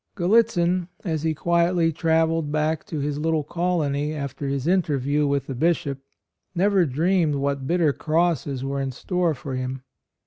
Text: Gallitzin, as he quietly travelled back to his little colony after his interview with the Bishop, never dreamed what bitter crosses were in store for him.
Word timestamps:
Gallitzin, 0.15 0.87
as 1.03 1.21
he 1.21 1.35
quietly 1.35 1.91
travelled 1.93 2.51
back 2.51 2.85
to 2.87 2.97
his 3.01 3.19
little 3.19 3.43
colony 3.43 4.15
after 4.15 4.47
his 4.47 4.65
interview 4.65 5.27
with 5.27 5.45
the 5.45 5.53
Bishop, 5.53 5.99
never 6.55 6.87
dreamed 6.87 7.35
what 7.35 7.67
bitter 7.67 7.93
crosses 7.93 8.63
were 8.63 8.81
in 8.81 8.89
store 8.89 9.35
for 9.35 9.53
him. 9.55 9.83